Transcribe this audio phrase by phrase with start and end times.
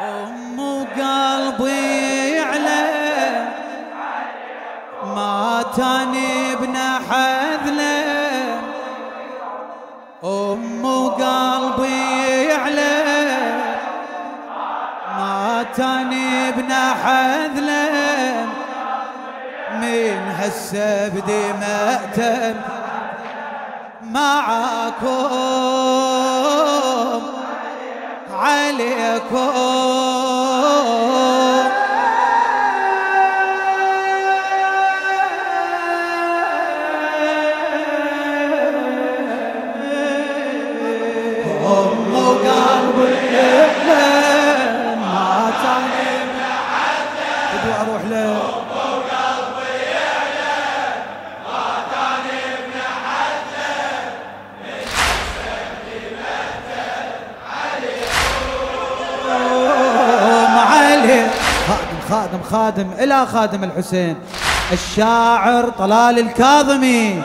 [0.00, 0.60] أم
[0.96, 3.48] قلبي يعلم
[5.14, 6.76] ما تاني ابن
[7.10, 8.60] حذله.
[10.24, 13.60] أم قلبي يعلم
[15.18, 18.46] ما تاني ابن حذله.
[19.80, 21.30] من هالسبد
[21.60, 22.54] مأتم
[24.02, 25.30] معاكم
[28.32, 29.89] عليكم.
[62.10, 64.16] خادم خادم إلى خادم الحسين.
[64.72, 67.22] الشاعر طلال الكاظمي.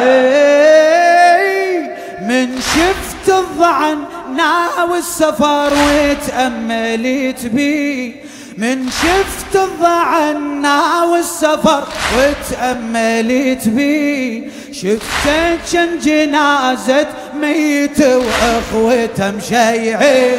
[0.00, 1.80] إي،
[2.20, 3.98] من شفت الضعن
[4.36, 8.16] ناوي السفر وتأملت بي.
[8.58, 11.84] من شفت الضعن ناوي السفر
[12.18, 14.50] وتأملت بي.
[14.72, 17.06] شفتك كان جنازة
[17.40, 20.38] ميت واخوته مشيعين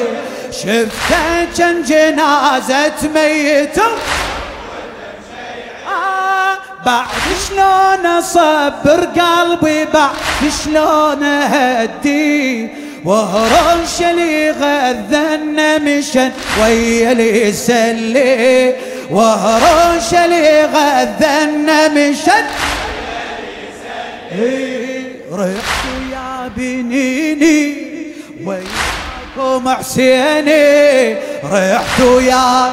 [0.61, 3.77] شفتك كان جنازة ميت.
[5.87, 7.07] آه، بعد
[7.47, 12.69] شلون أصبر قلبي بعد شلون أهدي؟
[13.05, 18.75] وهرش اللي غذنا مشن ويا اللي يسلي.
[19.11, 22.45] وهرش اللي غذنا مشن
[24.31, 27.75] إيه، رحت يا بنيني
[29.37, 31.13] وياكم حسيني
[31.43, 32.71] رحت يا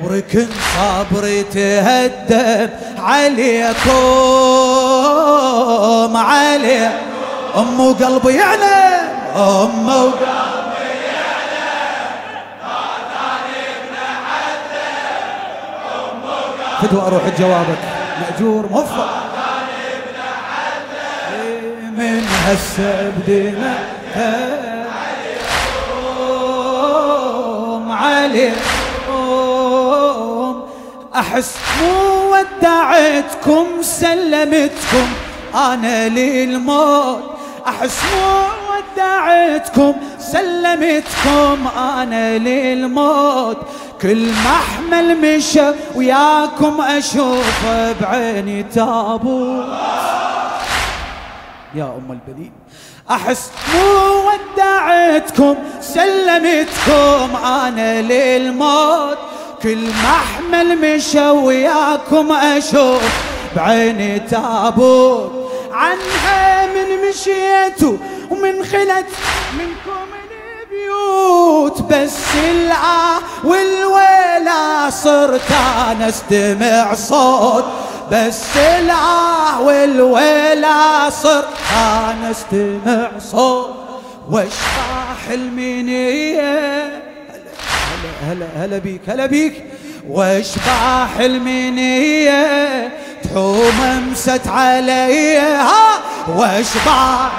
[0.00, 0.46] وركن
[0.76, 2.68] صبري تهدم
[2.98, 3.86] عليكم
[6.16, 6.90] علي
[7.56, 11.66] أم قلبي يعلم أم قلبي يعلم
[16.82, 17.78] فدوى أروح جوابك.
[18.20, 19.08] مأجور موفق.
[22.46, 23.28] من هالسبد
[27.82, 28.56] عليكم عليكم.
[31.14, 31.92] أحس مو
[32.32, 35.08] ودعتكم سلمتكم
[35.54, 37.22] أنا للموت.
[37.68, 43.58] أحس مو ودعتكم سلمتكم أنا للموت.
[44.02, 47.66] كل محمل مشى وياكم أشوف
[48.00, 49.66] بعيني تابوت.
[51.76, 52.52] يا أم البنين.
[53.10, 53.84] أحس مو
[54.28, 59.18] ودعتكم سلمتكم أنا للموت.
[59.62, 63.02] كل محمل مشى وياكم أشوف
[63.56, 65.50] بعيني تابوت.
[65.72, 67.96] عنها من مشيتوا
[68.30, 69.06] ومن خلت
[69.58, 70.06] منكم
[70.62, 75.52] البيوت بس الآه والويلة صرت
[75.90, 77.64] أنا أستمع صوت.
[78.12, 83.76] بس الآه والويلة صرت أنا استمع صوت
[84.30, 86.84] واشباح المنية.
[87.30, 89.64] هلا هلا هلا بيك هلا بيك.
[90.08, 92.92] واشباح المنية.
[93.24, 95.38] تحوم أمست علي.
[95.38, 97.30] ها واشباح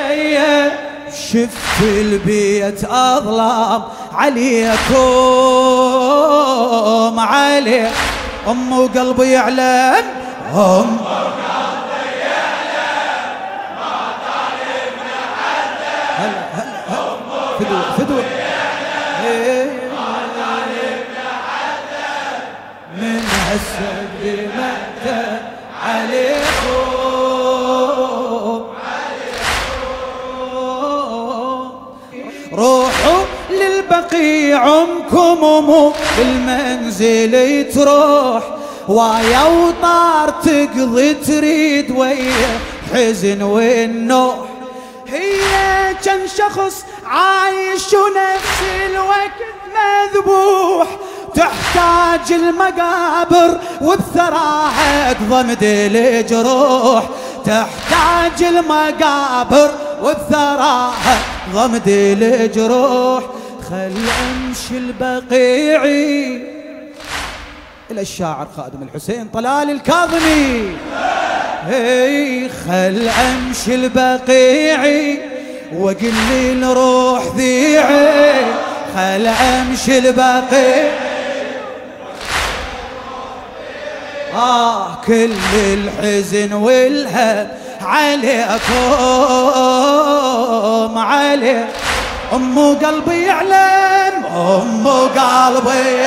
[0.00, 0.81] المنية.
[1.14, 3.82] شفت البيت أظلام
[4.14, 5.00] عليكم
[7.20, 7.90] علي.
[8.48, 10.04] أم قلبي يعلم
[10.54, 10.98] أم.
[17.58, 18.24] فدوة فدوة.
[19.24, 19.82] إيه.
[22.96, 23.20] من
[23.50, 24.01] هالسد
[32.54, 38.42] روحوا للبقيع عمكم ومو بالمنزل تروح
[38.88, 42.58] ويا وطار تقضي تريد ويا
[42.94, 44.36] حزن والنوح.
[45.08, 49.38] هي كان شخص عايش ونفس الوقت
[49.74, 50.86] مذبوح
[51.34, 57.04] تحتاج المقابر وبثراها ضمد الجروح.
[57.44, 59.70] تحتاج المقابر
[60.02, 61.18] وبثراها
[61.50, 63.24] ضمد الجروح
[63.70, 63.92] خل
[64.22, 66.42] أمشي البقيعي
[67.90, 70.76] إلى الشاعر خادم الحسين طلال الكاظمي.
[71.66, 75.18] هي خل أمشي البقيعي
[75.74, 78.44] واقل لي الروح ذيعي
[78.94, 80.90] خل أمشي البقيعي
[84.34, 87.48] آه كل الحزن والهم
[87.84, 88.72] عليكم
[90.98, 91.66] عليك
[92.32, 96.02] أم قلبي يعلم أم قلبي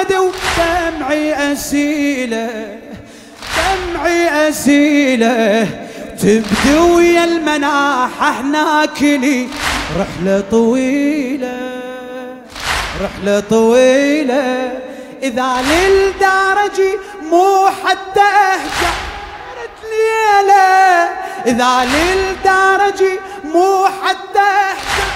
[0.00, 2.78] الفرقد ودمعي اسيله
[3.56, 5.68] دمعي اسيله
[6.18, 9.48] تبدي ويا المناحة هناك لي
[9.98, 11.80] رحلة طويلة
[13.02, 14.72] رحلة طويلة.
[15.22, 16.98] إذا للدرجي
[17.30, 18.94] مو حتى أهجع
[19.90, 21.08] ليلة.
[21.46, 25.10] إذا للدرجي مو حتى أهجع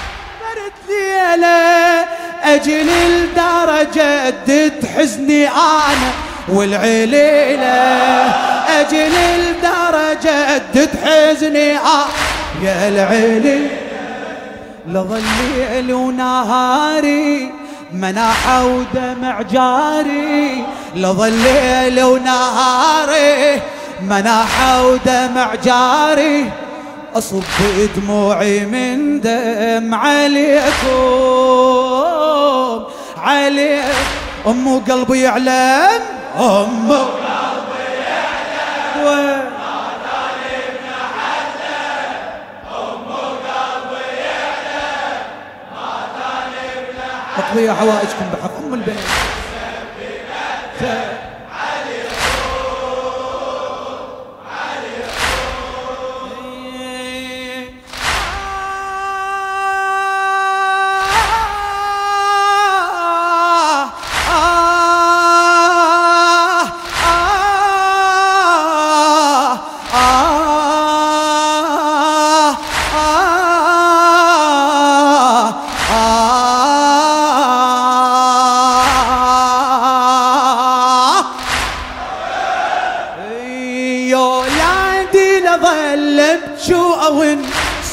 [0.89, 2.05] ليلة.
[2.45, 6.11] أجل الدرجة ادت حزني أنا
[6.49, 7.65] والعليلة.
[8.79, 12.05] أجل الدرجة ادت حزني أنا.
[12.63, 13.69] يا العليلة
[14.87, 15.23] لظل
[15.57, 17.51] ليل ونهاري
[17.93, 20.65] مناحة ودمع جاري.
[20.95, 23.61] لظل ليل ونهاري
[24.01, 26.51] مناحة ودمع جاري.
[27.15, 27.43] أصب
[27.95, 31.84] دموعي من دم عليكم.
[33.25, 33.83] علي
[34.47, 36.01] أم قلبي يعلم.
[36.39, 39.51] أم قلبي يعلم.
[47.37, 48.99] اقضي حوائجكم بحق أم البيت.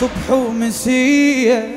[0.00, 1.69] صبح ومسية.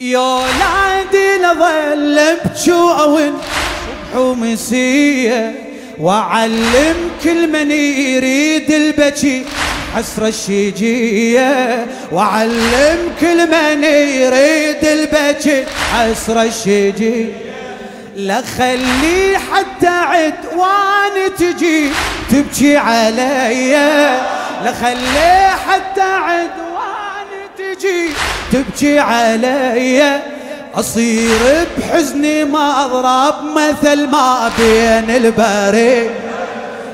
[0.00, 3.32] يا لعدي لظل بشوء
[3.86, 5.54] صبح ومسية.
[6.00, 9.44] وعلم كل من يريد البكي
[9.94, 11.86] حسرة الشجية.
[12.12, 17.45] وعلم كل من يريد البكي حسرة الشجية.
[18.16, 21.90] لا خلي حتى عدوان تجي
[22.30, 24.20] تبكي عليا
[24.64, 27.28] لخلي حتى عدوان
[27.58, 28.08] تجي
[28.52, 30.20] تبكي علي.
[30.74, 36.10] أصير بحزني ما أضرب مثل ما بين البري.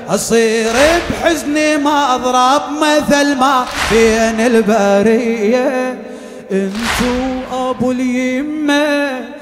[0.09, 0.73] أصير
[1.11, 5.97] بحزني ما أضرب مثل ما بين البرية
[6.53, 9.42] انتو أبو اليمة